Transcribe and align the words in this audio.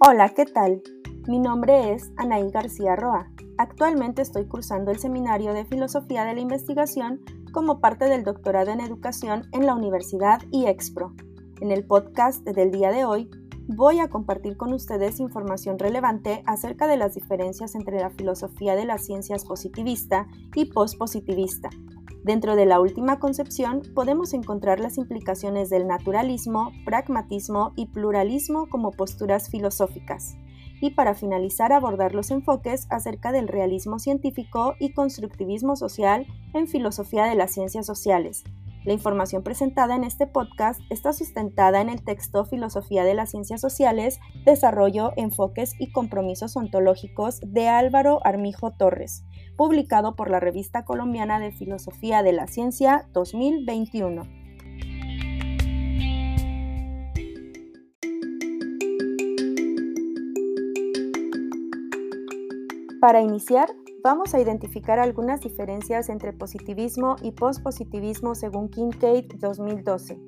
Hola, 0.00 0.28
¿qué 0.28 0.44
tal? 0.44 0.80
Mi 1.26 1.40
nombre 1.40 1.92
es 1.92 2.12
Anaí 2.16 2.48
García 2.52 2.94
Roa. 2.94 3.32
Actualmente 3.58 4.22
estoy 4.22 4.46
cursando 4.46 4.92
el 4.92 5.00
seminario 5.00 5.52
de 5.52 5.64
Filosofía 5.64 6.24
de 6.24 6.34
la 6.34 6.40
Investigación 6.40 7.20
como 7.52 7.80
parte 7.80 8.04
del 8.04 8.22
doctorado 8.22 8.70
en 8.70 8.80
Educación 8.80 9.48
en 9.50 9.66
la 9.66 9.74
Universidad 9.74 10.40
IEXPRO. 10.52 11.14
En 11.60 11.72
el 11.72 11.84
podcast 11.84 12.44
del 12.44 12.70
día 12.70 12.92
de 12.92 13.04
hoy 13.04 13.28
voy 13.66 13.98
a 13.98 14.08
compartir 14.08 14.56
con 14.56 14.72
ustedes 14.72 15.18
información 15.18 15.80
relevante 15.80 16.44
acerca 16.46 16.86
de 16.86 16.96
las 16.96 17.16
diferencias 17.16 17.74
entre 17.74 17.98
la 17.98 18.10
filosofía 18.10 18.76
de 18.76 18.84
las 18.84 19.04
ciencias 19.04 19.44
positivista 19.44 20.28
y 20.54 20.66
pospositivista, 20.66 21.70
Dentro 22.28 22.56
de 22.56 22.66
la 22.66 22.78
última 22.78 23.18
concepción 23.20 23.80
podemos 23.94 24.34
encontrar 24.34 24.80
las 24.80 24.98
implicaciones 24.98 25.70
del 25.70 25.86
naturalismo, 25.86 26.72
pragmatismo 26.84 27.72
y 27.74 27.86
pluralismo 27.86 28.68
como 28.68 28.90
posturas 28.90 29.48
filosóficas. 29.48 30.36
Y 30.82 30.90
para 30.90 31.14
finalizar 31.14 31.72
abordar 31.72 32.14
los 32.14 32.30
enfoques 32.30 32.86
acerca 32.90 33.32
del 33.32 33.48
realismo 33.48 33.98
científico 33.98 34.74
y 34.78 34.92
constructivismo 34.92 35.74
social 35.74 36.26
en 36.52 36.68
filosofía 36.68 37.24
de 37.24 37.34
las 37.34 37.50
ciencias 37.50 37.86
sociales, 37.86 38.44
la 38.88 38.94
información 38.94 39.42
presentada 39.42 39.94
en 39.96 40.02
este 40.02 40.26
podcast 40.26 40.80
está 40.88 41.12
sustentada 41.12 41.82
en 41.82 41.90
el 41.90 42.02
texto 42.02 42.46
Filosofía 42.46 43.04
de 43.04 43.12
las 43.12 43.30
Ciencias 43.30 43.60
Sociales, 43.60 44.18
Desarrollo, 44.46 45.12
Enfoques 45.16 45.74
y 45.78 45.92
Compromisos 45.92 46.56
Ontológicos 46.56 47.38
de 47.42 47.68
Álvaro 47.68 48.20
Armijo 48.24 48.70
Torres, 48.70 49.26
publicado 49.58 50.16
por 50.16 50.30
la 50.30 50.40
Revista 50.40 50.86
Colombiana 50.86 51.38
de 51.38 51.52
Filosofía 51.52 52.22
de 52.22 52.32
la 52.32 52.46
Ciencia 52.46 53.06
2021. 53.12 54.22
Para 63.02 63.20
iniciar, 63.20 63.68
vamos 64.02 64.34
a 64.34 64.40
identificar 64.40 64.98
algunas 64.98 65.40
diferencias 65.40 66.08
entre 66.08 66.32
positivismo 66.32 67.16
y 67.22 67.32
pospositivismo 67.32 68.34
según 68.34 68.68
Kincaid 68.68 69.34
2012. 69.34 70.18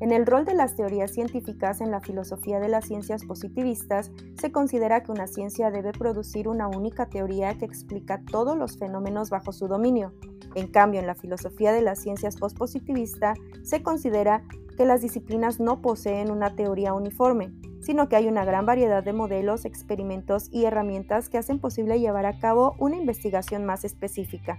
En 0.00 0.12
el 0.12 0.24
rol 0.24 0.46
de 0.46 0.54
las 0.54 0.76
teorías 0.76 1.12
científicas 1.12 1.82
en 1.82 1.90
la 1.90 2.00
filosofía 2.00 2.58
de 2.58 2.68
las 2.68 2.86
ciencias 2.86 3.24
positivistas, 3.26 4.10
se 4.40 4.50
considera 4.50 5.02
que 5.02 5.12
una 5.12 5.26
ciencia 5.26 5.70
debe 5.70 5.92
producir 5.92 6.48
una 6.48 6.68
única 6.68 7.10
teoría 7.10 7.58
que 7.58 7.66
explica 7.66 8.22
todos 8.24 8.56
los 8.56 8.78
fenómenos 8.78 9.28
bajo 9.28 9.52
su 9.52 9.68
dominio. 9.68 10.14
En 10.54 10.68
cambio, 10.68 11.00
en 11.00 11.06
la 11.06 11.14
filosofía 11.14 11.72
de 11.72 11.82
las 11.82 12.00
ciencias 12.00 12.36
pospositivista, 12.36 13.34
se 13.62 13.82
considera 13.82 14.42
que 14.78 14.86
las 14.86 15.02
disciplinas 15.02 15.60
no 15.60 15.82
poseen 15.82 16.30
una 16.30 16.56
teoría 16.56 16.94
uniforme, 16.94 17.52
sino 17.80 18.08
que 18.08 18.16
hay 18.16 18.28
una 18.28 18.44
gran 18.44 18.66
variedad 18.66 19.02
de 19.02 19.12
modelos, 19.12 19.64
experimentos 19.64 20.48
y 20.52 20.64
herramientas 20.64 21.28
que 21.28 21.38
hacen 21.38 21.58
posible 21.58 21.98
llevar 21.98 22.26
a 22.26 22.38
cabo 22.38 22.74
una 22.78 22.96
investigación 22.96 23.64
más 23.64 23.84
específica. 23.84 24.58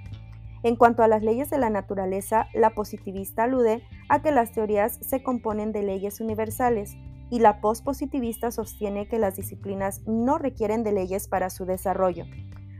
En 0.63 0.75
cuanto 0.75 1.01
a 1.01 1.07
las 1.07 1.23
leyes 1.23 1.49
de 1.49 1.57
la 1.57 1.69
naturaleza, 1.69 2.47
la 2.53 2.71
positivista 2.71 3.43
alude 3.43 3.83
a 4.09 4.21
que 4.21 4.31
las 4.31 4.51
teorías 4.51 4.99
se 5.01 5.23
componen 5.23 5.71
de 5.71 5.81
leyes 5.81 6.21
universales 6.21 6.97
y 7.31 7.39
la 7.39 7.61
pospositivista 7.61 8.51
sostiene 8.51 9.07
que 9.07 9.17
las 9.17 9.35
disciplinas 9.35 10.01
no 10.05 10.37
requieren 10.37 10.83
de 10.83 10.91
leyes 10.91 11.27
para 11.27 11.49
su 11.49 11.65
desarrollo. 11.65 12.25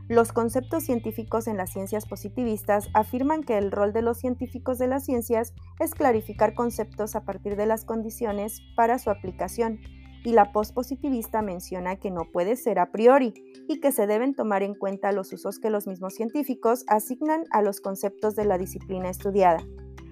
Los 0.10 0.34
conceptos 0.34 0.84
científicos 0.84 1.48
en 1.48 1.56
las 1.56 1.72
ciencias 1.72 2.06
positivistas 2.06 2.90
afirman 2.94 3.44
que 3.44 3.58
el 3.58 3.72
rol 3.72 3.94
de 3.94 4.02
los 4.02 4.18
científicos 4.18 4.78
de 4.78 4.88
las 4.88 5.06
ciencias 5.06 5.54
es 5.80 5.96
clarificar 5.96 6.54
conceptos 6.54 7.16
a 7.16 7.24
partir 7.24 7.56
de 7.56 7.66
las 7.66 7.86
condiciones 7.86 8.62
para 8.76 9.00
su 9.00 9.10
aplicación 9.10 9.80
y 10.24 10.34
la 10.34 10.52
pospositivista 10.52 11.42
menciona 11.42 11.96
que 11.96 12.12
no 12.12 12.26
puede 12.32 12.56
ser 12.56 12.80
a 12.80 12.92
priori 12.92 13.34
y 13.68 13.80
que 13.80 13.92
se 13.92 14.08
deben 14.08 14.36
tomar 14.36 14.64
en 14.64 14.76
cuenta 14.76 15.12
los 15.12 15.34
usos 15.34 15.60
que 15.60 15.70
los 15.70 15.88
mismos 15.88 16.14
científicos 16.14 16.84
asignan 16.88 17.46
a 17.52 17.62
los 17.62 17.82
conceptos 17.82 18.36
de 18.36 18.46
la 18.46 18.58
disciplina 18.58 19.10
estudiada. 19.10 19.64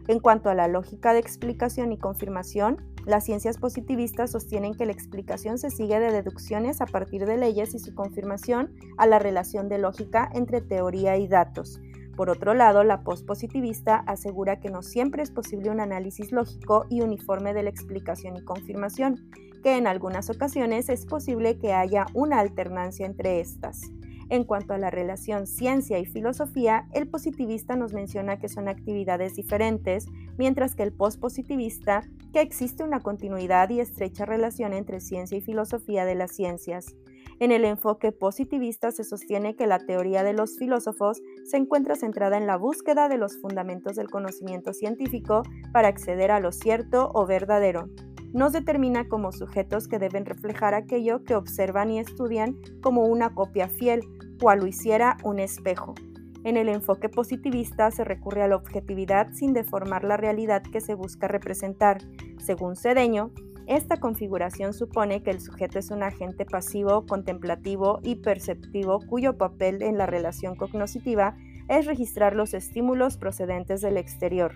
En 0.08 0.20
cuanto 0.20 0.50
a 0.50 0.56
la 0.56 0.68
lógica 0.68 1.14
de 1.14 1.20
explicación 1.20 1.92
y 1.92 2.00
confirmación, 2.00 2.78
las 3.06 3.26
ciencias 3.26 3.60
positivistas 3.60 4.32
sostienen 4.32 4.74
que 4.74 4.88
la 4.88 4.92
explicación 4.92 5.60
se 5.60 5.70
sigue 5.70 6.00
de 6.00 6.12
deducciones 6.12 6.82
a 6.82 6.88
partir 6.88 7.26
de 7.26 7.38
leyes 7.38 7.76
y 7.76 7.80
su 7.80 7.94
confirmación 7.94 8.74
a 8.98 9.06
la 9.06 9.20
relación 9.20 9.70
de 9.70 9.78
lógica 9.78 10.30
entre 10.34 10.62
teoría 10.62 11.18
y 11.18 11.28
datos. 11.28 11.80
Por 12.16 12.30
otro 12.30 12.54
lado, 12.54 12.84
la 12.84 13.04
pospositivista 13.04 13.96
asegura 13.96 14.60
que 14.60 14.70
no 14.70 14.82
siempre 14.82 15.24
es 15.24 15.32
posible 15.32 15.70
un 15.70 15.80
análisis 15.80 16.32
lógico 16.32 16.86
y 16.90 17.02
uniforme 17.02 17.54
de 17.54 17.64
la 17.64 17.70
explicación 17.70 18.36
y 18.36 18.44
confirmación, 18.44 19.30
que 19.62 19.78
en 19.78 19.88
algunas 19.88 20.30
ocasiones 20.30 20.90
es 20.90 21.06
posible 21.06 21.58
que 21.58 21.74
haya 21.74 22.06
una 22.14 22.40
alternancia 22.40 23.06
entre 23.06 23.40
estas. 23.40 23.92
En 24.30 24.44
cuanto 24.44 24.74
a 24.74 24.78
la 24.78 24.92
relación 24.92 25.48
ciencia 25.48 25.98
y 25.98 26.06
filosofía, 26.06 26.88
el 26.94 27.10
positivista 27.10 27.76
nos 27.76 27.94
menciona 27.94 28.38
que 28.38 28.48
son 28.48 28.68
actividades 28.68 29.34
diferentes, 29.34 30.06
mientras 30.38 30.76
que 30.76 30.84
el 30.84 30.94
postpositivista 30.94 32.04
que 32.32 32.42
existe 32.42 32.84
una 32.84 33.00
continuidad 33.00 33.72
y 33.72 33.80
estrecha 33.80 34.26
relación 34.26 34.74
entre 34.74 35.00
ciencia 35.00 35.36
y 35.36 35.42
filosofía 35.42 36.06
de 36.06 36.14
las 36.14 36.32
ciencias. 36.32 36.96
En 37.40 37.52
el 37.52 37.66
enfoque 37.66 38.12
positivista 38.12 38.92
se 38.92 39.04
sostiene 39.04 39.56
que 39.56 39.66
la 39.66 39.80
teoría 39.80 40.24
de 40.24 40.34
los 40.34 40.58
filósofos 40.58 41.22
se 41.46 41.58
encuentra 41.58 41.96
centrada 41.96 42.38
en 42.38 42.46
la 42.46 42.58
búsqueda 42.58 43.10
de 43.10 43.18
los 43.18 43.40
fundamentos 43.40 43.96
del 43.96 44.12
conocimiento 44.12 44.74
científico 44.74 45.42
para 45.72 45.88
acceder 45.88 46.32
a 46.32 46.40
lo 46.40 46.52
cierto 46.52 47.10
o 47.14 47.26
verdadero 47.26 47.90
nos 48.34 48.54
determina 48.54 49.08
como 49.08 49.32
sujetos 49.32 49.88
que 49.88 50.00
deben 50.00 50.26
reflejar 50.26 50.74
aquello 50.74 51.24
que 51.24 51.36
observan 51.36 51.92
y 51.92 52.00
estudian 52.00 52.58
como 52.82 53.06
una 53.06 53.34
copia 53.34 53.68
fiel, 53.68 54.02
cual 54.40 54.60
lo 54.60 54.68
hiciera 54.68 55.18
un 55.24 55.40
espejo. 55.40 55.96
En 56.44 56.56
el 56.56 56.70
enfoque 56.70 57.10
positivista 57.10 57.92
se 57.92 58.04
recurre 58.04 58.44
a 58.44 58.48
la 58.48 58.56
objetividad 58.56 59.34
sin 59.34 59.54
deformar 59.54 60.04
la 60.06 60.16
realidad 60.16 60.64
que 60.64 60.80
se 60.80 60.94
busca 60.94 61.28
representar. 61.28 61.98
Según 62.38 62.78
Cedeño, 62.78 63.32
esta 63.68 63.98
configuración 63.98 64.74
supone 64.74 65.22
que 65.22 65.32
el 65.32 65.42
sujeto 65.42 65.78
es 65.78 65.92
un 65.92 66.02
agente 66.02 66.46
pasivo, 66.46 67.06
contemplativo 67.06 68.00
y 68.02 68.16
perceptivo 68.16 69.00
cuyo 69.06 69.38
papel 69.38 69.84
en 69.84 69.98
la 69.98 70.06
relación 70.06 70.56
cognoscitiva 70.56 71.36
es 71.68 71.86
registrar 71.86 72.36
los 72.36 72.54
estímulos 72.54 73.18
procedentes 73.18 73.82
del 73.82 73.98
exterior. 73.98 74.54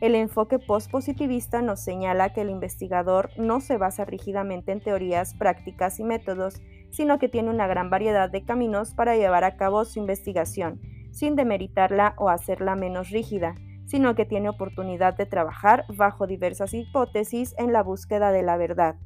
El 0.00 0.14
enfoque 0.14 0.58
postpositivista 0.58 1.62
nos 1.62 1.80
señala 1.80 2.34
que 2.34 2.42
el 2.42 2.50
investigador 2.50 3.30
no 3.38 3.60
se 3.60 3.78
basa 3.78 4.04
rígidamente 4.04 4.72
en 4.72 4.82
teorías, 4.82 5.32
prácticas 5.34 5.98
y 5.98 6.04
métodos, 6.04 6.60
sino 6.90 7.18
que 7.18 7.30
tiene 7.30 7.48
una 7.48 7.66
gran 7.66 7.88
variedad 7.88 8.28
de 8.28 8.44
caminos 8.44 8.92
para 8.92 9.16
llevar 9.16 9.44
a 9.44 9.56
cabo 9.56 9.86
su 9.86 9.98
investigación, 9.98 10.82
sin 11.12 11.34
demeritarla 11.34 12.14
o 12.18 12.28
hacerla 12.28 12.76
menos 12.76 13.08
rígida, 13.08 13.54
sino 13.86 14.14
que 14.14 14.26
tiene 14.26 14.50
oportunidad 14.50 15.16
de 15.16 15.24
trabajar 15.24 15.86
bajo 15.96 16.26
diversas 16.26 16.74
hipótesis 16.74 17.54
en 17.56 17.72
la 17.72 17.82
búsqueda 17.82 18.32
de 18.32 18.42
la 18.42 18.58
verdad. 18.58 18.96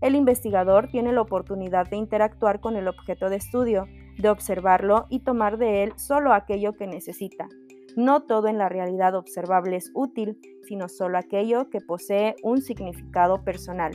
El 0.00 0.14
investigador 0.14 0.88
tiene 0.88 1.12
la 1.12 1.22
oportunidad 1.22 1.88
de 1.88 1.96
interactuar 1.96 2.60
con 2.60 2.76
el 2.76 2.86
objeto 2.86 3.30
de 3.30 3.36
estudio, 3.36 3.86
de 4.16 4.28
observarlo 4.28 5.06
y 5.08 5.20
tomar 5.20 5.58
de 5.58 5.82
él 5.82 5.92
solo 5.96 6.32
aquello 6.32 6.74
que 6.74 6.86
necesita, 6.86 7.48
no 7.96 8.22
todo 8.22 8.46
en 8.48 8.58
la 8.58 8.68
realidad 8.68 9.14
observable 9.14 9.76
es 9.76 9.90
útil, 9.94 10.38
sino 10.62 10.88
solo 10.88 11.18
aquello 11.18 11.70
que 11.70 11.80
posee 11.80 12.36
un 12.42 12.60
significado 12.60 13.42
personal. 13.42 13.92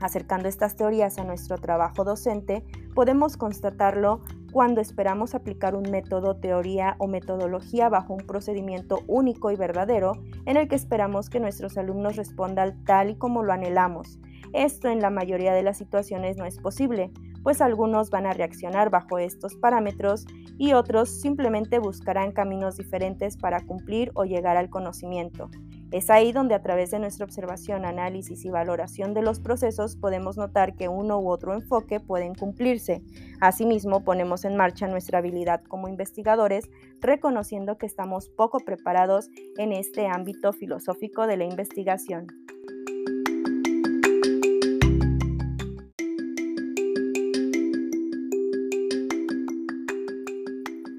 Acercando 0.00 0.48
estas 0.48 0.76
teorías 0.76 1.18
a 1.18 1.24
nuestro 1.24 1.56
trabajo 1.58 2.04
docente, 2.04 2.64
podemos 2.94 3.36
constatarlo 3.36 4.22
cuando 4.52 4.80
esperamos 4.80 5.34
aplicar 5.34 5.74
un 5.74 5.90
método, 5.90 6.36
teoría 6.36 6.96
o 6.98 7.08
metodología 7.08 7.88
bajo 7.88 8.14
un 8.14 8.26
procedimiento 8.26 9.00
único 9.06 9.50
y 9.50 9.56
verdadero 9.56 10.12
en 10.44 10.56
el 10.56 10.68
que 10.68 10.76
esperamos 10.76 11.28
que 11.28 11.40
nuestros 11.40 11.76
alumnos 11.78 12.16
respondan 12.16 12.84
tal 12.84 13.10
y 13.10 13.16
como 13.16 13.42
lo 13.42 13.52
anhelamos. 13.52 14.20
Esto 14.52 14.88
en 14.88 15.00
la 15.00 15.10
mayoría 15.10 15.52
de 15.52 15.62
las 15.62 15.78
situaciones 15.78 16.36
no 16.36 16.44
es 16.44 16.58
posible, 16.58 17.10
pues 17.46 17.60
algunos 17.60 18.10
van 18.10 18.26
a 18.26 18.32
reaccionar 18.32 18.90
bajo 18.90 19.20
estos 19.20 19.54
parámetros 19.54 20.26
y 20.58 20.72
otros 20.72 21.08
simplemente 21.08 21.78
buscarán 21.78 22.32
caminos 22.32 22.76
diferentes 22.76 23.36
para 23.36 23.64
cumplir 23.64 24.10
o 24.14 24.24
llegar 24.24 24.56
al 24.56 24.68
conocimiento. 24.68 25.48
Es 25.92 26.10
ahí 26.10 26.32
donde 26.32 26.56
a 26.56 26.62
través 26.62 26.90
de 26.90 26.98
nuestra 26.98 27.24
observación, 27.24 27.84
análisis 27.84 28.44
y 28.44 28.50
valoración 28.50 29.14
de 29.14 29.22
los 29.22 29.38
procesos 29.38 29.94
podemos 29.94 30.36
notar 30.36 30.74
que 30.74 30.88
uno 30.88 31.20
u 31.20 31.30
otro 31.30 31.54
enfoque 31.54 32.00
pueden 32.00 32.34
cumplirse. 32.34 33.04
Asimismo, 33.40 34.02
ponemos 34.02 34.44
en 34.44 34.56
marcha 34.56 34.88
nuestra 34.88 35.18
habilidad 35.18 35.62
como 35.68 35.86
investigadores, 35.86 36.68
reconociendo 37.00 37.78
que 37.78 37.86
estamos 37.86 38.28
poco 38.28 38.58
preparados 38.58 39.28
en 39.56 39.70
este 39.70 40.08
ámbito 40.08 40.52
filosófico 40.52 41.28
de 41.28 41.36
la 41.36 41.44
investigación. 41.44 42.26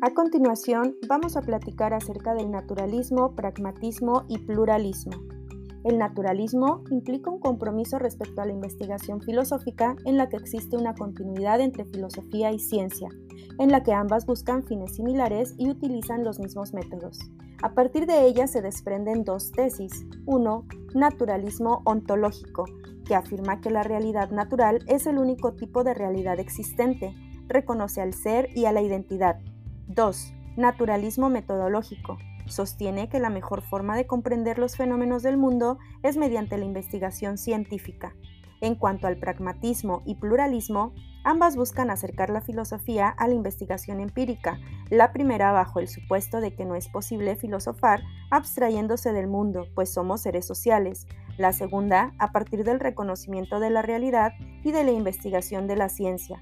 A 0.08 0.14
continuación, 0.14 0.96
vamos 1.06 1.36
a 1.36 1.42
platicar 1.42 1.94
acerca 1.94 2.34
del 2.34 2.50
naturalismo, 2.50 3.36
pragmatismo 3.36 4.24
y 4.30 4.38
pluralismo. 4.38 5.12
El 5.84 5.98
naturalismo 5.98 6.82
implica 6.90 7.30
un 7.30 7.42
compromiso 7.42 8.00
respecto 8.00 8.40
a 8.40 8.46
la 8.46 8.54
investigación 8.54 9.20
filosófica 9.20 9.98
en 10.06 10.16
la 10.16 10.30
que 10.30 10.38
existe 10.38 10.78
una 10.78 10.96
continuidad 10.96 11.60
entre 11.60 11.84
filosofía 11.84 12.54
y 12.54 12.60
ciencia, 12.60 13.10
en 13.60 13.70
la 13.70 13.84
que 13.84 13.92
ambas 13.92 14.26
buscan 14.26 14.64
fines 14.64 14.96
similares 14.96 15.56
y 15.58 15.70
utilizan 15.70 16.24
los 16.24 16.40
mismos 16.40 16.74
métodos. 16.74 17.20
A 17.62 17.74
partir 17.74 18.06
de 18.06 18.28
ella 18.28 18.48
se 18.48 18.62
desprenden 18.62 19.26
dos 19.26 19.52
tesis. 19.52 20.06
Uno, 20.26 20.64
naturalismo 20.96 21.82
ontológico, 21.84 22.64
que 23.04 23.14
afirma 23.14 23.60
que 23.60 23.72
la 23.72 23.84
realidad 23.84 24.32
natural 24.32 24.86
es 24.88 25.06
el 25.06 25.18
único 25.18 25.56
tipo 25.56 25.84
de 25.84 25.94
realidad 25.94 26.40
existente, 26.40 27.14
reconoce 27.50 28.00
al 28.00 28.14
ser 28.14 28.48
y 28.56 28.68
a 28.68 28.72
la 28.72 28.82
identidad. 28.82 29.42
2. 29.88 30.34
Naturalismo 30.58 31.30
metodológico, 31.30 32.18
sostiene 32.48 33.10
que 33.10 33.20
la 33.20 33.30
mejor 33.30 33.62
forma 33.62 33.96
de 33.96 34.08
comprender 34.08 34.60
los 34.60 34.76
fenómenos 34.76 35.24
del 35.24 35.38
mundo 35.38 35.78
es 36.04 36.18
mediante 36.18 36.58
la 36.58 36.66
investigación 36.66 37.38
científica. 37.38 38.14
En 38.60 38.76
cuanto 38.76 39.08
al 39.08 39.18
pragmatismo 39.18 40.02
y 40.06 40.16
pluralismo, 40.16 40.94
ambas 41.24 41.56
buscan 41.56 41.92
acercar 41.92 42.32
la 42.32 42.42
filosofía 42.42 43.10
a 43.10 43.28
la 43.28 43.36
investigación 43.36 44.00
empírica, 44.00 44.60
la 44.90 45.14
primera 45.14 45.52
bajo 45.52 45.80
el 45.80 45.88
supuesto 45.88 46.42
de 46.42 46.56
que 46.56 46.66
no 46.66 46.76
es 46.76 46.88
posible 46.88 47.36
filosofar 47.36 48.02
abstrayéndose 48.32 49.14
del 49.14 49.28
mundo, 49.28 49.68
pues 49.76 49.94
somos 49.94 50.22
seres 50.22 50.46
sociales, 50.48 51.06
la 51.38 51.54
segunda 51.54 52.14
a 52.18 52.32
partir 52.32 52.64
del 52.64 52.80
reconocimiento 52.80 53.60
de 53.60 53.70
la 53.70 53.84
realidad 53.84 54.34
y 54.64 54.72
de 54.72 54.84
la 54.84 54.92
investigación 54.92 55.68
de 55.68 55.76
la 55.76 55.90
ciencia. 55.90 56.42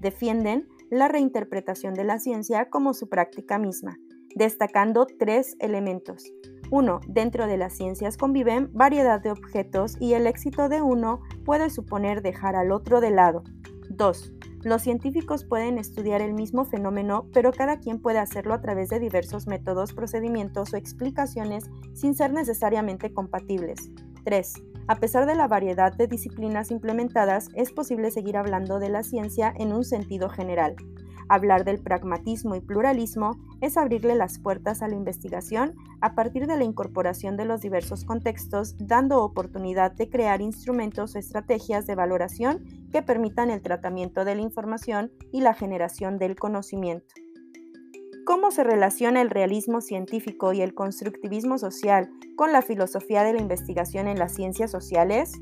Defienden 0.00 0.68
la 0.90 1.08
reinterpretación 1.08 1.94
de 1.94 2.04
la 2.04 2.18
ciencia 2.18 2.68
como 2.70 2.94
su 2.94 3.08
práctica 3.08 3.58
misma, 3.58 3.98
destacando 4.34 5.06
tres 5.06 5.56
elementos. 5.60 6.32
Uno, 6.70 7.00
dentro 7.06 7.46
de 7.46 7.56
las 7.56 7.76
ciencias 7.76 8.16
conviven 8.16 8.70
variedad 8.72 9.20
de 9.20 9.30
objetos 9.30 9.96
y 10.00 10.14
el 10.14 10.26
éxito 10.26 10.68
de 10.68 10.82
uno 10.82 11.20
puede 11.44 11.70
suponer 11.70 12.22
dejar 12.22 12.56
al 12.56 12.72
otro 12.72 13.00
de 13.00 13.10
lado. 13.10 13.44
2. 13.90 14.32
Los 14.64 14.82
científicos 14.82 15.44
pueden 15.44 15.76
estudiar 15.76 16.22
el 16.22 16.32
mismo 16.32 16.64
fenómeno, 16.64 17.28
pero 17.34 17.52
cada 17.52 17.78
quien 17.78 18.00
puede 18.00 18.18
hacerlo 18.18 18.54
a 18.54 18.62
través 18.62 18.88
de 18.88 18.98
diversos 18.98 19.46
métodos, 19.46 19.92
procedimientos 19.92 20.72
o 20.72 20.76
explicaciones 20.76 21.64
sin 21.92 22.14
ser 22.14 22.32
necesariamente 22.32 23.12
compatibles. 23.12 23.90
3. 24.24 24.54
A 24.86 24.96
pesar 24.96 25.24
de 25.24 25.34
la 25.34 25.48
variedad 25.48 25.94
de 25.94 26.06
disciplinas 26.06 26.70
implementadas, 26.70 27.48
es 27.54 27.72
posible 27.72 28.10
seguir 28.10 28.36
hablando 28.36 28.78
de 28.78 28.90
la 28.90 29.02
ciencia 29.02 29.54
en 29.56 29.72
un 29.72 29.82
sentido 29.82 30.28
general. 30.28 30.76
Hablar 31.26 31.64
del 31.64 31.78
pragmatismo 31.78 32.54
y 32.54 32.60
pluralismo 32.60 33.38
es 33.62 33.78
abrirle 33.78 34.14
las 34.14 34.38
puertas 34.38 34.82
a 34.82 34.88
la 34.88 34.94
investigación 34.94 35.74
a 36.02 36.14
partir 36.14 36.46
de 36.46 36.58
la 36.58 36.64
incorporación 36.64 37.38
de 37.38 37.46
los 37.46 37.62
diversos 37.62 38.04
contextos, 38.04 38.76
dando 38.78 39.22
oportunidad 39.22 39.92
de 39.92 40.10
crear 40.10 40.42
instrumentos 40.42 41.14
o 41.14 41.18
estrategias 41.18 41.86
de 41.86 41.94
valoración 41.94 42.62
que 42.92 43.00
permitan 43.00 43.48
el 43.48 43.62
tratamiento 43.62 44.26
de 44.26 44.34
la 44.34 44.42
información 44.42 45.12
y 45.32 45.40
la 45.40 45.54
generación 45.54 46.18
del 46.18 46.36
conocimiento. 46.36 47.23
¿Cómo 48.24 48.50
se 48.50 48.64
relaciona 48.64 49.20
el 49.20 49.28
realismo 49.28 49.82
científico 49.82 50.54
y 50.54 50.62
el 50.62 50.72
constructivismo 50.72 51.58
social 51.58 52.10
con 52.36 52.52
la 52.52 52.62
filosofía 52.62 53.22
de 53.22 53.34
la 53.34 53.40
investigación 53.42 54.08
en 54.08 54.18
las 54.18 54.32
ciencias 54.32 54.70
sociales? 54.70 55.32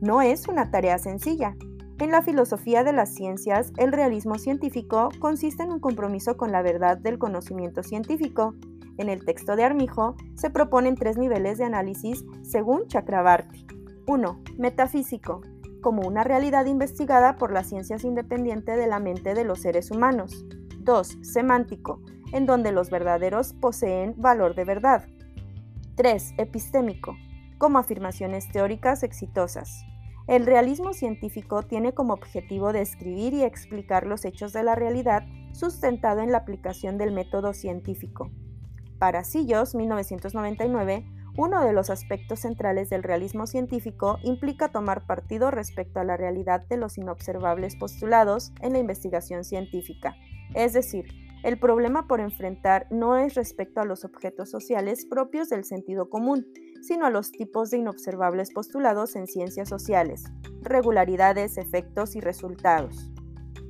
No 0.00 0.20
es 0.20 0.48
una 0.48 0.72
tarea 0.72 0.98
sencilla. 0.98 1.54
En 2.00 2.10
la 2.10 2.22
filosofía 2.22 2.82
de 2.82 2.92
las 2.92 3.14
ciencias, 3.14 3.72
el 3.76 3.92
realismo 3.92 4.36
científico 4.36 5.10
consiste 5.20 5.62
en 5.62 5.70
un 5.70 5.78
compromiso 5.78 6.36
con 6.36 6.50
la 6.50 6.60
verdad 6.60 6.98
del 6.98 7.20
conocimiento 7.20 7.84
científico. 7.84 8.54
En 8.96 9.08
el 9.08 9.24
texto 9.24 9.54
de 9.54 9.62
Armijo 9.62 10.16
se 10.34 10.50
proponen 10.50 10.96
tres 10.96 11.18
niveles 11.18 11.58
de 11.58 11.66
análisis 11.66 12.24
según 12.42 12.88
Chakrabarti. 12.88 13.64
1. 14.08 14.42
Metafísico, 14.58 15.42
como 15.80 16.02
una 16.02 16.24
realidad 16.24 16.66
investigada 16.66 17.36
por 17.36 17.52
las 17.52 17.68
ciencias 17.68 18.02
independiente 18.02 18.76
de 18.76 18.88
la 18.88 18.98
mente 18.98 19.34
de 19.34 19.44
los 19.44 19.60
seres 19.60 19.92
humanos. 19.92 20.44
2. 20.80 21.18
Semántico, 21.22 22.00
en 22.32 22.46
donde 22.46 22.72
los 22.72 22.90
verdaderos 22.90 23.52
poseen 23.52 24.14
valor 24.16 24.54
de 24.54 24.64
verdad. 24.64 25.06
3. 25.96 26.34
Epistémico, 26.38 27.16
como 27.58 27.78
afirmaciones 27.78 28.48
teóricas 28.50 29.02
exitosas. 29.02 29.84
El 30.26 30.44
realismo 30.44 30.92
científico 30.92 31.62
tiene 31.62 31.92
como 31.92 32.12
objetivo 32.12 32.72
describir 32.72 33.32
y 33.32 33.42
explicar 33.42 34.06
los 34.06 34.24
hechos 34.24 34.52
de 34.52 34.62
la 34.62 34.74
realidad 34.74 35.24
sustentado 35.52 36.20
en 36.20 36.32
la 36.32 36.38
aplicación 36.38 36.98
del 36.98 37.12
método 37.12 37.54
científico. 37.54 38.30
Para 38.98 39.24
Sillos, 39.24 39.74
1999, 39.74 41.06
uno 41.38 41.64
de 41.64 41.72
los 41.72 41.88
aspectos 41.88 42.40
centrales 42.40 42.90
del 42.90 43.04
realismo 43.04 43.46
científico 43.46 44.18
implica 44.24 44.68
tomar 44.68 45.06
partido 45.06 45.52
respecto 45.52 46.00
a 46.00 46.04
la 46.04 46.16
realidad 46.16 46.66
de 46.68 46.76
los 46.76 46.98
inobservables 46.98 47.76
postulados 47.76 48.52
en 48.60 48.72
la 48.72 48.80
investigación 48.80 49.44
científica, 49.44 50.16
es 50.54 50.72
decir, 50.72 51.06
el 51.42 51.58
problema 51.58 52.08
por 52.08 52.20
enfrentar 52.20 52.86
no 52.90 53.16
es 53.16 53.34
respecto 53.34 53.80
a 53.80 53.84
los 53.84 54.04
objetos 54.04 54.50
sociales 54.50 55.06
propios 55.06 55.48
del 55.48 55.64
sentido 55.64 56.10
común, 56.10 56.46
sino 56.82 57.06
a 57.06 57.10
los 57.10 57.30
tipos 57.30 57.70
de 57.70 57.78
inobservables 57.78 58.52
postulados 58.52 59.14
en 59.14 59.26
ciencias 59.26 59.68
sociales, 59.68 60.24
regularidades, 60.62 61.56
efectos 61.58 62.16
y 62.16 62.20
resultados. 62.20 63.10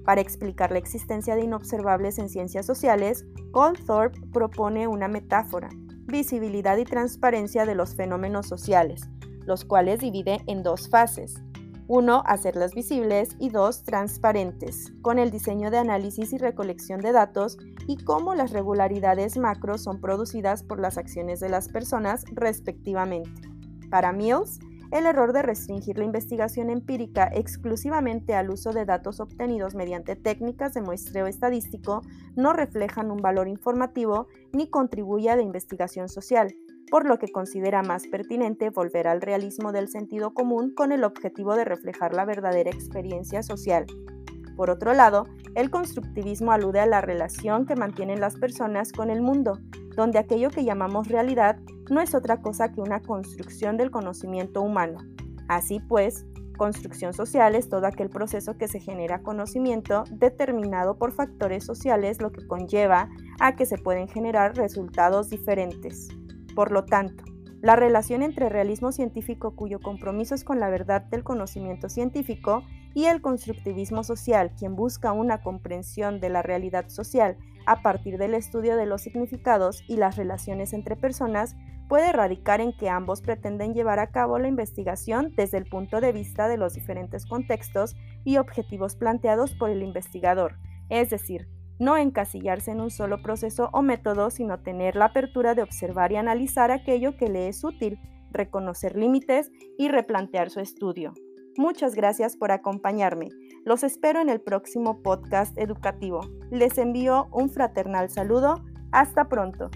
Para 0.04 0.22
explicar 0.22 0.72
la 0.72 0.78
existencia 0.78 1.34
de 1.34 1.42
inobservables 1.42 2.18
en 2.18 2.30
ciencias 2.30 2.64
sociales, 2.64 3.26
Goldthorpe 3.50 4.18
propone 4.32 4.86
una 4.86 5.06
metáfora, 5.06 5.68
visibilidad 6.06 6.78
y 6.78 6.84
transparencia 6.84 7.66
de 7.66 7.74
los 7.74 7.94
fenómenos 7.94 8.46
sociales, 8.46 9.02
los 9.44 9.66
cuales 9.66 10.00
divide 10.00 10.38
en 10.46 10.62
dos 10.62 10.88
fases, 10.88 11.34
uno, 11.88 12.22
hacerlas 12.26 12.74
visibles 12.74 13.30
y 13.38 13.48
dos, 13.48 13.82
transparentes, 13.82 14.92
con 15.00 15.18
el 15.18 15.30
diseño 15.30 15.70
de 15.70 15.78
análisis 15.78 16.34
y 16.34 16.38
recolección 16.38 17.00
de 17.00 17.12
datos 17.12 17.56
y 17.86 17.96
cómo 17.96 18.34
las 18.34 18.50
regularidades 18.52 19.38
macro 19.38 19.78
son 19.78 19.98
producidas 20.00 20.62
por 20.62 20.80
las 20.80 20.98
acciones 20.98 21.40
de 21.40 21.48
las 21.48 21.68
personas 21.68 22.26
respectivamente. 22.30 23.48
Para 23.90 24.12
Mills, 24.12 24.58
el 24.90 25.06
error 25.06 25.32
de 25.32 25.42
restringir 25.42 25.98
la 25.98 26.04
investigación 26.04 26.70
empírica 26.70 27.30
exclusivamente 27.32 28.34
al 28.34 28.50
uso 28.50 28.72
de 28.72 28.84
datos 28.84 29.20
obtenidos 29.20 29.74
mediante 29.74 30.14
técnicas 30.14 30.74
de 30.74 30.82
muestreo 30.82 31.26
estadístico 31.26 32.02
no 32.36 32.52
reflejan 32.52 33.10
un 33.10 33.18
valor 33.18 33.48
informativo 33.48 34.28
ni 34.52 34.68
contribuye 34.68 35.30
a 35.30 35.36
la 35.36 35.42
investigación 35.42 36.08
social, 36.08 36.54
por 36.90 37.06
lo 37.06 37.18
que 37.18 37.28
considera 37.28 37.82
más 37.82 38.06
pertinente 38.06 38.70
volver 38.70 39.08
al 39.08 39.20
realismo 39.20 39.72
del 39.72 39.88
sentido 39.88 40.34
común 40.34 40.72
con 40.74 40.92
el 40.92 41.04
objetivo 41.04 41.54
de 41.54 41.64
reflejar 41.64 42.14
la 42.14 42.24
verdadera 42.24 42.70
experiencia 42.70 43.42
social. 43.42 43.86
Por 44.56 44.70
otro 44.70 44.92
lado, 44.92 45.24
el 45.54 45.70
constructivismo 45.70 46.50
alude 46.50 46.80
a 46.80 46.86
la 46.86 47.00
relación 47.00 47.64
que 47.64 47.76
mantienen 47.76 48.20
las 48.20 48.36
personas 48.36 48.92
con 48.92 49.10
el 49.10 49.22
mundo, 49.22 49.58
donde 49.94 50.18
aquello 50.18 50.50
que 50.50 50.64
llamamos 50.64 51.08
realidad 51.08 51.58
no 51.90 52.00
es 52.00 52.14
otra 52.14 52.40
cosa 52.40 52.72
que 52.72 52.80
una 52.80 53.00
construcción 53.00 53.76
del 53.76 53.90
conocimiento 53.90 54.60
humano. 54.62 54.98
Así 55.48 55.80
pues, 55.80 56.26
construcción 56.56 57.14
social 57.14 57.54
es 57.54 57.68
todo 57.68 57.86
aquel 57.86 58.10
proceso 58.10 58.58
que 58.58 58.68
se 58.68 58.80
genera 58.80 59.22
conocimiento 59.22 60.04
determinado 60.10 60.98
por 60.98 61.12
factores 61.12 61.64
sociales, 61.64 62.20
lo 62.20 62.32
que 62.32 62.46
conlleva 62.46 63.08
a 63.40 63.56
que 63.56 63.64
se 63.64 63.78
pueden 63.78 64.08
generar 64.08 64.56
resultados 64.56 65.30
diferentes. 65.30 66.08
Por 66.58 66.72
lo 66.72 66.84
tanto, 66.86 67.22
la 67.62 67.76
relación 67.76 68.20
entre 68.20 68.48
realismo 68.48 68.90
científico 68.90 69.54
cuyo 69.54 69.78
compromiso 69.78 70.34
es 70.34 70.42
con 70.42 70.58
la 70.58 70.68
verdad 70.68 71.02
del 71.02 71.22
conocimiento 71.22 71.88
científico 71.88 72.64
y 72.94 73.04
el 73.04 73.20
constructivismo 73.20 74.02
social, 74.02 74.50
quien 74.58 74.74
busca 74.74 75.12
una 75.12 75.40
comprensión 75.40 76.18
de 76.18 76.30
la 76.30 76.42
realidad 76.42 76.88
social 76.88 77.36
a 77.64 77.80
partir 77.80 78.18
del 78.18 78.34
estudio 78.34 78.76
de 78.76 78.86
los 78.86 79.02
significados 79.02 79.84
y 79.86 79.98
las 79.98 80.16
relaciones 80.16 80.72
entre 80.72 80.96
personas, 80.96 81.54
puede 81.88 82.10
radicar 82.10 82.60
en 82.60 82.76
que 82.76 82.88
ambos 82.88 83.22
pretenden 83.22 83.72
llevar 83.72 84.00
a 84.00 84.10
cabo 84.10 84.40
la 84.40 84.48
investigación 84.48 85.32
desde 85.36 85.58
el 85.58 85.66
punto 85.66 86.00
de 86.00 86.10
vista 86.10 86.48
de 86.48 86.56
los 86.56 86.74
diferentes 86.74 87.24
contextos 87.24 87.94
y 88.24 88.38
objetivos 88.38 88.96
planteados 88.96 89.54
por 89.54 89.70
el 89.70 89.84
investigador, 89.84 90.58
es 90.88 91.08
decir, 91.08 91.46
no 91.78 91.96
encasillarse 91.96 92.70
en 92.70 92.80
un 92.80 92.90
solo 92.90 93.22
proceso 93.22 93.70
o 93.72 93.82
método, 93.82 94.30
sino 94.30 94.60
tener 94.60 94.96
la 94.96 95.06
apertura 95.06 95.54
de 95.54 95.62
observar 95.62 96.12
y 96.12 96.16
analizar 96.16 96.70
aquello 96.70 97.16
que 97.16 97.28
le 97.28 97.48
es 97.48 97.62
útil, 97.64 97.98
reconocer 98.30 98.96
límites 98.96 99.50
y 99.78 99.88
replantear 99.88 100.50
su 100.50 100.60
estudio. 100.60 101.14
Muchas 101.56 101.94
gracias 101.94 102.36
por 102.36 102.52
acompañarme. 102.52 103.30
Los 103.64 103.82
espero 103.82 104.20
en 104.20 104.28
el 104.28 104.40
próximo 104.40 105.02
podcast 105.02 105.58
educativo. 105.58 106.20
Les 106.50 106.78
envío 106.78 107.28
un 107.32 107.50
fraternal 107.50 108.10
saludo. 108.10 108.64
Hasta 108.92 109.28
pronto. 109.28 109.70